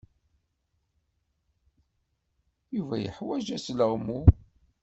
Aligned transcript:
Yuba 2.75 2.95
yeḥwaj 2.99 3.45
asleɣmu. 3.57 4.21